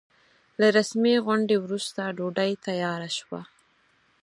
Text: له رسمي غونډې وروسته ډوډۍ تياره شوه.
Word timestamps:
له 0.59 0.67
رسمي 0.77 1.15
غونډې 1.25 1.55
وروسته 1.59 2.01
ډوډۍ 2.17 2.51
تياره 2.65 3.09
شوه. 3.17 3.41